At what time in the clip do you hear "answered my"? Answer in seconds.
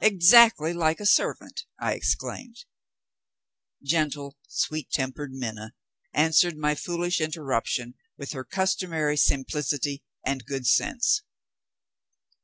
6.12-6.74